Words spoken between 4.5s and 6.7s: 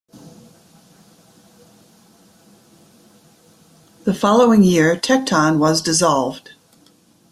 year Tecton was dissolved.